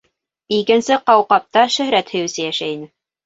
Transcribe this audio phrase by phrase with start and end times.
[0.55, 2.89] Икенсе ҡауҡабта шөһрәт һөйөүсе йәшәй ине.